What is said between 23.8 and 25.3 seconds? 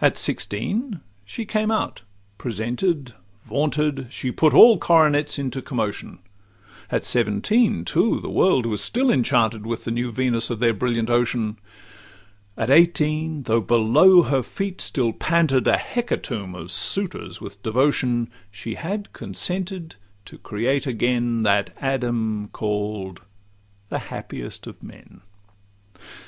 'The happiest of men.